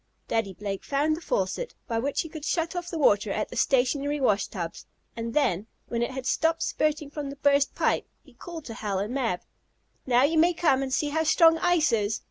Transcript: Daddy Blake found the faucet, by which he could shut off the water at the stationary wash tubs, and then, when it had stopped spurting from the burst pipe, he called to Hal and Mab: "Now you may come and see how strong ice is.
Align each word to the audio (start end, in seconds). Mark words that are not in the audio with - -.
Daddy 0.27 0.53
Blake 0.53 0.83
found 0.83 1.15
the 1.15 1.21
faucet, 1.21 1.75
by 1.87 1.99
which 1.99 2.21
he 2.21 2.27
could 2.29 2.43
shut 2.43 2.75
off 2.75 2.89
the 2.89 2.97
water 2.97 3.31
at 3.31 3.49
the 3.49 3.55
stationary 3.55 4.19
wash 4.19 4.47
tubs, 4.47 4.87
and 5.15 5.35
then, 5.35 5.67
when 5.89 6.01
it 6.01 6.09
had 6.09 6.25
stopped 6.25 6.63
spurting 6.63 7.11
from 7.11 7.29
the 7.29 7.35
burst 7.35 7.75
pipe, 7.75 8.07
he 8.23 8.33
called 8.33 8.65
to 8.65 8.73
Hal 8.73 8.97
and 8.97 9.13
Mab: 9.13 9.41
"Now 10.07 10.23
you 10.23 10.39
may 10.39 10.55
come 10.55 10.81
and 10.81 10.91
see 10.91 11.09
how 11.09 11.21
strong 11.21 11.59
ice 11.59 11.91
is. 11.93 12.19